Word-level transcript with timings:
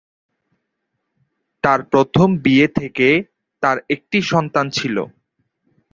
তাঁর 1.63 1.79
প্রথম 1.91 2.27
বিয়ে 2.43 2.67
থেকে 2.79 3.07
তাঁর 3.63 3.77
একটি 3.89 4.17
সন্তান 4.31 4.65
ছিল। 4.69 4.97